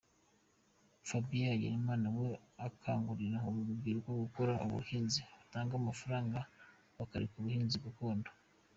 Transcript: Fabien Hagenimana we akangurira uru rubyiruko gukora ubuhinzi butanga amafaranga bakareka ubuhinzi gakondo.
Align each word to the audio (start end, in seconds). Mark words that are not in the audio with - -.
Fabien 1.07 1.49
Hagenimana 1.53 2.07
we 2.17 2.29
akangurira 2.67 3.37
uru 3.47 3.59
rubyiruko 3.67 4.09
gukora 4.23 4.53
ubuhinzi 4.65 5.19
butanga 5.39 5.73
amafaranga 5.81 6.37
bakareka 6.97 7.35
ubuhinzi 7.37 7.77
gakondo. 7.85 8.29